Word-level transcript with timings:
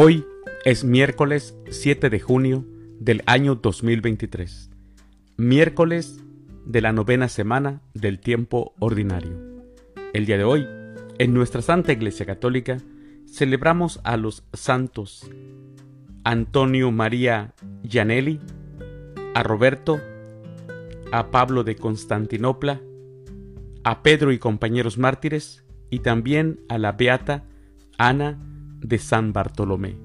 Hoy 0.00 0.24
es 0.64 0.84
miércoles 0.84 1.56
7 1.70 2.08
de 2.08 2.20
junio 2.20 2.64
del 3.00 3.24
año 3.26 3.56
2023, 3.56 4.70
miércoles 5.36 6.20
de 6.64 6.80
la 6.80 6.92
novena 6.92 7.28
semana 7.28 7.82
del 7.94 8.20
tiempo 8.20 8.74
ordinario. 8.78 9.32
El 10.12 10.24
día 10.24 10.38
de 10.38 10.44
hoy, 10.44 10.68
en 11.18 11.34
nuestra 11.34 11.62
Santa 11.62 11.90
Iglesia 11.90 12.26
Católica, 12.26 12.76
celebramos 13.26 13.98
a 14.04 14.16
los 14.16 14.44
santos 14.52 15.28
Antonio 16.22 16.92
María 16.92 17.54
Gianelli, 17.82 18.38
a 19.34 19.42
Roberto, 19.42 20.00
a 21.10 21.32
Pablo 21.32 21.64
de 21.64 21.74
Constantinopla, 21.74 22.80
a 23.82 24.04
Pedro 24.04 24.30
y 24.30 24.38
compañeros 24.38 24.96
mártires, 24.96 25.64
y 25.90 25.98
también 25.98 26.60
a 26.68 26.78
la 26.78 26.92
beata 26.92 27.42
Ana 27.98 28.38
de 28.80 28.98
San 28.98 29.32
Bartolomé. 29.32 29.96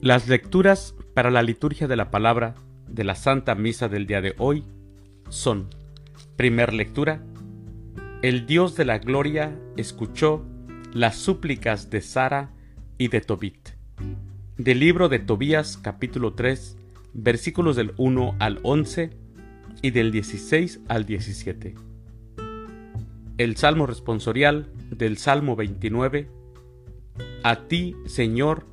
Las 0.00 0.28
lecturas 0.28 0.94
para 1.14 1.30
la 1.30 1.42
liturgia 1.42 1.88
de 1.88 1.96
la 1.96 2.10
palabra 2.10 2.54
de 2.88 3.04
la 3.04 3.14
Santa 3.14 3.54
Misa 3.54 3.88
del 3.88 4.06
día 4.06 4.20
de 4.20 4.34
hoy 4.38 4.64
son, 5.28 5.68
primer 6.36 6.72
lectura, 6.72 7.22
el 8.22 8.46
Dios 8.46 8.76
de 8.76 8.84
la 8.84 8.98
Gloria 8.98 9.58
escuchó 9.76 10.44
las 10.92 11.16
súplicas 11.16 11.90
de 11.90 12.00
Sara 12.00 12.50
y 12.98 13.08
de 13.08 13.20
Tobit. 13.20 13.70
Del 14.56 14.80
libro 14.80 15.08
de 15.08 15.18
Tobías 15.18 15.76
capítulo 15.76 16.34
3, 16.34 16.76
versículos 17.12 17.76
del 17.76 17.92
1 17.96 18.36
al 18.38 18.60
11 18.62 19.10
y 19.82 19.90
del 19.90 20.12
16 20.12 20.80
al 20.88 21.04
17. 21.04 21.85
El 23.38 23.56
Salmo 23.56 23.86
responsorial 23.86 24.72
del 24.88 25.18
Salmo 25.18 25.56
29. 25.56 26.30
A 27.42 27.68
ti, 27.68 27.94
Señor, 28.06 28.66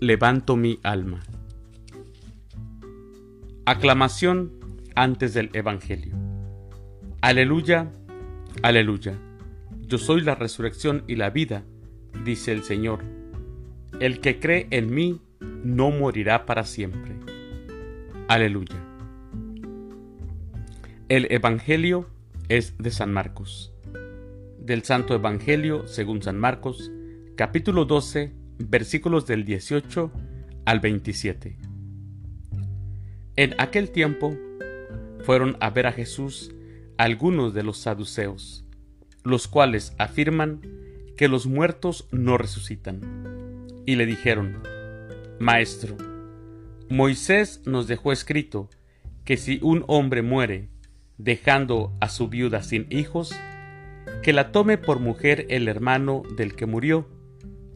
levanto 0.00 0.56
mi 0.56 0.80
alma. 0.82 1.20
Aclamación 3.66 4.52
antes 4.94 5.34
del 5.34 5.50
Evangelio. 5.52 6.16
Aleluya, 7.20 7.92
aleluya. 8.62 9.18
Yo 9.82 9.98
soy 9.98 10.22
la 10.22 10.36
resurrección 10.36 11.04
y 11.06 11.16
la 11.16 11.28
vida, 11.28 11.64
dice 12.24 12.52
el 12.52 12.62
Señor. 12.62 13.04
El 14.00 14.20
que 14.20 14.40
cree 14.40 14.68
en 14.70 14.94
mí 14.94 15.20
no 15.40 15.90
morirá 15.90 16.46
para 16.46 16.64
siempre. 16.64 17.14
Aleluya. 18.26 18.82
El 21.10 21.30
Evangelio 21.30 22.08
es 22.48 22.78
de 22.78 22.90
San 22.90 23.12
Marcos 23.12 23.71
del 24.64 24.84
Santo 24.84 25.14
Evangelio 25.14 25.88
según 25.88 26.22
San 26.22 26.38
Marcos, 26.38 26.92
capítulo 27.36 27.84
12, 27.84 28.32
versículos 28.58 29.26
del 29.26 29.44
18 29.44 30.12
al 30.64 30.80
27. 30.80 31.58
En 33.34 33.54
aquel 33.58 33.90
tiempo 33.90 34.36
fueron 35.24 35.56
a 35.60 35.70
ver 35.70 35.86
a 35.86 35.92
Jesús 35.92 36.54
algunos 36.96 37.54
de 37.54 37.64
los 37.64 37.78
saduceos, 37.78 38.64
los 39.24 39.48
cuales 39.48 39.94
afirman 39.98 40.60
que 41.16 41.28
los 41.28 41.46
muertos 41.46 42.06
no 42.12 42.38
resucitan, 42.38 43.00
y 43.84 43.96
le 43.96 44.06
dijeron, 44.06 44.62
Maestro, 45.40 45.96
Moisés 46.88 47.62
nos 47.64 47.88
dejó 47.88 48.12
escrito 48.12 48.70
que 49.24 49.36
si 49.36 49.58
un 49.62 49.84
hombre 49.88 50.22
muere 50.22 50.68
dejando 51.18 51.96
a 52.00 52.08
su 52.08 52.28
viuda 52.28 52.62
sin 52.62 52.86
hijos, 52.90 53.34
que 54.22 54.32
la 54.32 54.52
tome 54.52 54.78
por 54.78 55.00
mujer 55.00 55.46
el 55.50 55.66
hermano 55.66 56.22
del 56.36 56.54
que 56.54 56.64
murió, 56.64 57.08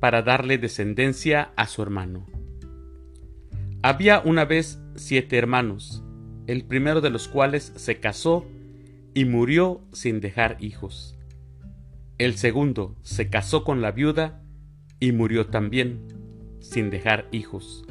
para 0.00 0.22
darle 0.22 0.56
descendencia 0.56 1.52
a 1.56 1.66
su 1.66 1.82
hermano. 1.82 2.26
Había 3.82 4.20
una 4.20 4.46
vez 4.46 4.80
siete 4.96 5.36
hermanos, 5.36 6.02
el 6.46 6.64
primero 6.64 7.02
de 7.02 7.10
los 7.10 7.28
cuales 7.28 7.74
se 7.76 8.00
casó 8.00 8.46
y 9.12 9.26
murió 9.26 9.82
sin 9.92 10.20
dejar 10.20 10.56
hijos. 10.60 11.18
El 12.16 12.36
segundo 12.36 12.96
se 13.02 13.28
casó 13.28 13.62
con 13.62 13.82
la 13.82 13.92
viuda 13.92 14.42
y 14.98 15.12
murió 15.12 15.46
también, 15.46 16.06
sin 16.60 16.88
dejar 16.88 17.28
hijos. 17.32 17.84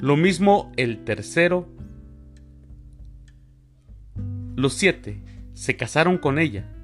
Lo 0.00 0.16
mismo 0.16 0.72
el 0.76 1.04
tercero. 1.04 1.68
Los 4.56 4.74
siete 4.74 5.22
se 5.54 5.76
casaron 5.76 6.18
con 6.18 6.40
ella 6.40 6.75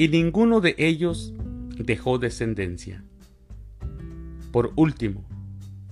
y 0.00 0.08
ninguno 0.08 0.62
de 0.62 0.74
ellos 0.78 1.34
dejó 1.76 2.18
descendencia. 2.18 3.04
Por 4.50 4.72
último, 4.74 5.28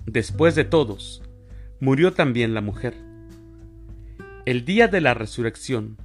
después 0.07 0.55
de 0.55 0.63
todos, 0.63 1.21
murió 1.79 2.11
también 2.11 2.55
la 2.55 2.61
mujer. 2.61 2.95
El 4.47 4.65
día 4.65 4.87
de 4.87 4.99
la 4.99 5.13
resurrección, 5.13 5.97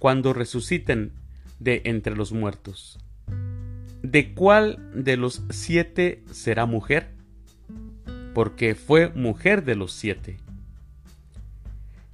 cuando 0.00 0.32
resuciten 0.32 1.12
de 1.60 1.82
entre 1.84 2.16
los 2.16 2.32
muertos, 2.32 2.98
¿de 4.02 4.34
cuál 4.34 4.90
de 4.92 5.16
los 5.16 5.44
siete 5.50 6.24
será 6.32 6.66
mujer? 6.66 7.14
Porque 8.34 8.74
fue 8.74 9.10
mujer 9.10 9.64
de 9.64 9.76
los 9.76 9.92
siete. 9.92 10.38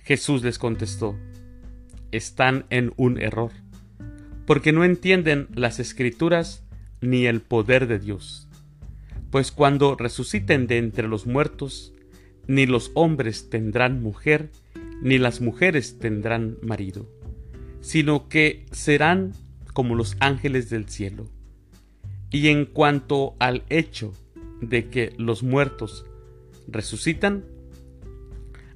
Jesús 0.01 0.43
les 0.43 0.59
contestó, 0.59 1.17
están 2.11 2.67
en 2.69 2.93
un 2.99 3.19
error 3.19 3.53
porque 4.47 4.73
no 4.73 4.85
entienden 4.85 5.49
las 5.55 5.79
escrituras 5.79 6.65
ni 7.01 7.27
el 7.27 7.41
poder 7.41 7.87
de 7.87 7.99
Dios. 7.99 8.49
Pues 9.31 9.53
cuando 9.53 9.97
resuciten 9.97 10.67
de 10.67 10.79
entre 10.79 11.09
los 11.09 11.27
muertos, 11.27 11.93
ni 12.47 12.67
los 12.67 12.91
hombres 12.95 13.51
tendrán 13.51 14.03
mujer, 14.03 14.51
ni 15.01 15.19
las 15.19 15.41
mujeres 15.41 15.99
tendrán 15.99 16.59
marido, 16.63 17.09
sino 17.81 18.29
que 18.29 18.67
serán 18.73 19.33
como 19.73 19.95
los 19.95 20.17
ángeles 20.21 20.71
del 20.71 20.89
cielo. 20.89 21.29
Y 22.31 22.49
en 22.49 22.67
cuanto 22.67 23.35
al 23.39 23.65
hecho 23.69 24.13
de 24.61 24.89
que 24.89 25.13
los 25.19 25.43
muertos 25.43 26.07
resucitan, 26.69 27.45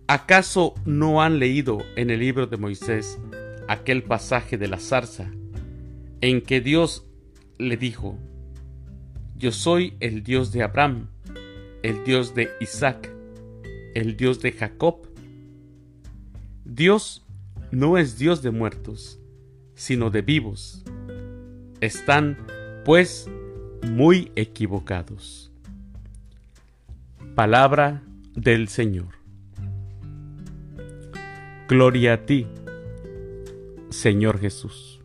¿acaso 0.07 0.75
no 0.85 1.23
han 1.23 1.39
leído 1.39 1.79
en 1.97 2.11
el 2.11 2.21
libro 2.21 2.47
de 2.47 2.57
Moisés 2.57 3.19
aquel 3.69 4.03
pasaje 4.03 4.59
de 4.59 4.69
la 4.69 4.79
zarza 4.79 5.31
en 6.21 6.41
que 6.41 6.61
Dios 6.61 7.07
le 7.59 7.77
dijo, 7.77 8.19
yo 9.37 9.53
soy 9.53 9.95
el 10.01 10.23
Dios 10.23 10.53
de 10.53 10.63
Abraham, 10.63 11.09
el 11.83 12.05
Dios 12.05 12.35
de 12.35 12.49
Isaac, 12.61 13.11
el 13.95 14.17
Dios 14.17 14.41
de 14.41 14.53
Jacob. 14.53 15.07
Dios 16.65 17.25
no 17.71 17.99
es 17.99 18.19
Dios 18.19 18.43
de 18.43 18.51
muertos, 18.51 19.21
sino 19.75 20.11
de 20.11 20.23
vivos. 20.23 20.85
Están, 21.81 22.39
pues, 22.85 23.29
muy 23.87 24.33
equivocados. 24.37 25.53
Palabra 27.35 28.03
del 28.35 28.69
Señor. 28.69 29.15
Gloria 31.69 32.15
a 32.15 32.27
ti, 32.27 32.47
Señor 33.91 34.39
Jesús. 34.39 34.96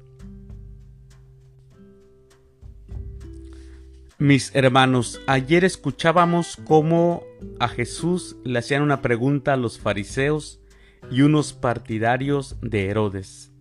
Mis 4.21 4.53
hermanos, 4.53 5.19
ayer 5.25 5.65
escuchábamos 5.65 6.59
cómo 6.65 7.23
a 7.59 7.67
Jesús 7.67 8.35
le 8.43 8.59
hacían 8.59 8.83
una 8.83 9.01
pregunta 9.01 9.53
a 9.53 9.57
los 9.57 9.79
fariseos 9.79 10.61
y 11.09 11.23
unos 11.23 11.53
partidarios 11.53 12.55
de 12.61 12.85
Herodes. 12.85 13.51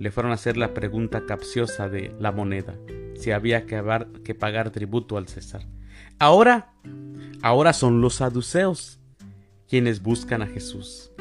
Le 0.00 0.10
fueron 0.10 0.32
a 0.32 0.34
hacer 0.34 0.56
la 0.56 0.74
pregunta 0.74 1.26
capciosa 1.26 1.88
de 1.88 2.12
la 2.18 2.32
moneda, 2.32 2.74
si 3.14 3.30
había 3.30 3.66
que, 3.66 3.80
que 4.24 4.34
pagar 4.34 4.70
tributo 4.70 5.16
al 5.16 5.28
César. 5.28 5.64
Ahora, 6.18 6.72
ahora 7.40 7.72
son 7.72 8.00
los 8.00 8.14
saduceos 8.14 8.98
quienes 9.68 10.02
buscan 10.02 10.42
a 10.42 10.48
Jesús. 10.48 11.12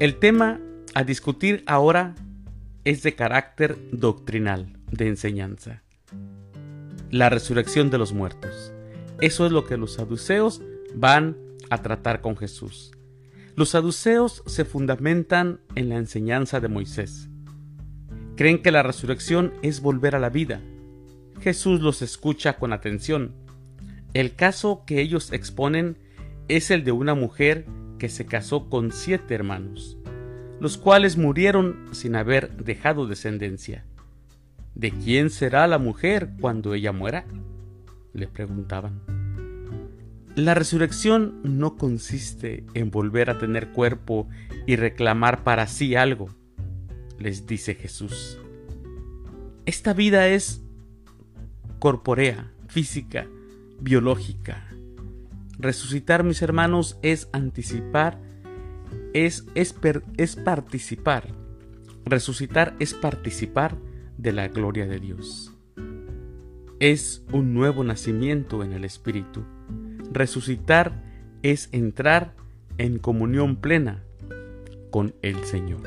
El 0.00 0.16
tema 0.18 0.60
a 0.92 1.04
discutir 1.04 1.62
ahora 1.68 2.16
es 2.82 3.04
de 3.04 3.14
carácter 3.14 3.78
doctrinal, 3.92 4.76
de 4.90 5.06
enseñanza 5.06 5.84
la 7.10 7.30
resurrección 7.30 7.90
de 7.90 7.98
los 7.98 8.12
muertos. 8.12 8.72
Eso 9.20 9.46
es 9.46 9.52
lo 9.52 9.64
que 9.64 9.76
los 9.76 9.94
saduceos 9.94 10.62
van 10.94 11.36
a 11.70 11.82
tratar 11.82 12.20
con 12.20 12.36
Jesús. 12.36 12.92
Los 13.56 13.70
saduceos 13.70 14.42
se 14.46 14.64
fundamentan 14.64 15.60
en 15.74 15.88
la 15.88 15.96
enseñanza 15.96 16.60
de 16.60 16.68
Moisés. 16.68 17.28
Creen 18.36 18.62
que 18.62 18.70
la 18.70 18.84
resurrección 18.84 19.52
es 19.62 19.80
volver 19.80 20.14
a 20.14 20.20
la 20.20 20.30
vida. 20.30 20.60
Jesús 21.40 21.80
los 21.80 22.02
escucha 22.02 22.56
con 22.56 22.72
atención. 22.72 23.34
El 24.14 24.36
caso 24.36 24.84
que 24.86 25.00
ellos 25.00 25.32
exponen 25.32 25.98
es 26.46 26.70
el 26.70 26.84
de 26.84 26.92
una 26.92 27.14
mujer 27.14 27.66
que 27.98 28.08
se 28.08 28.26
casó 28.26 28.70
con 28.70 28.92
siete 28.92 29.34
hermanos, 29.34 29.98
los 30.60 30.78
cuales 30.78 31.16
murieron 31.16 31.88
sin 31.90 32.14
haber 32.14 32.56
dejado 32.56 33.06
descendencia. 33.06 33.84
¿De 34.78 34.92
quién 34.92 35.30
será 35.30 35.66
la 35.66 35.78
mujer 35.78 36.30
cuando 36.40 36.72
ella 36.72 36.92
muera? 36.92 37.26
le 38.12 38.28
preguntaban. 38.28 39.02
La 40.36 40.54
resurrección 40.54 41.40
no 41.42 41.76
consiste 41.76 42.64
en 42.74 42.92
volver 42.92 43.28
a 43.28 43.38
tener 43.38 43.70
cuerpo 43.70 44.28
y 44.66 44.76
reclamar 44.76 45.42
para 45.42 45.66
sí 45.66 45.96
algo, 45.96 46.28
les 47.18 47.44
dice 47.46 47.74
Jesús. 47.74 48.38
Esta 49.66 49.94
vida 49.94 50.28
es 50.28 50.62
corpórea, 51.80 52.52
física, 52.68 53.26
biológica. 53.80 54.64
Resucitar, 55.58 56.22
mis 56.22 56.40
hermanos, 56.40 57.00
es 57.02 57.28
anticipar, 57.32 58.20
es, 59.12 59.44
es, 59.56 59.74
es 60.16 60.36
participar. 60.36 61.26
Resucitar 62.04 62.76
es 62.78 62.94
participar 62.94 63.87
de 64.18 64.32
la 64.32 64.48
gloria 64.48 64.86
de 64.86 64.98
Dios. 65.00 65.54
Es 66.80 67.24
un 67.32 67.54
nuevo 67.54 67.82
nacimiento 67.82 68.62
en 68.62 68.72
el 68.72 68.84
Espíritu. 68.84 69.42
Resucitar 70.12 71.02
es 71.42 71.68
entrar 71.72 72.34
en 72.76 72.98
comunión 72.98 73.56
plena 73.56 74.04
con 74.90 75.14
el 75.22 75.42
Señor. 75.44 75.82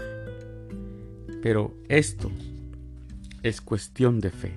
Pero 1.41 1.73
esto 1.87 2.31
es 3.43 3.61
cuestión 3.61 4.19
de 4.19 4.31
fe. 4.31 4.53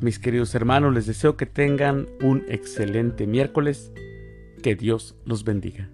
Mis 0.00 0.18
queridos 0.18 0.54
hermanos, 0.54 0.94
les 0.94 1.06
deseo 1.06 1.36
que 1.36 1.46
tengan 1.46 2.06
un 2.22 2.44
excelente 2.48 3.26
miércoles. 3.26 3.92
Que 4.62 4.74
Dios 4.74 5.16
los 5.24 5.44
bendiga. 5.44 5.88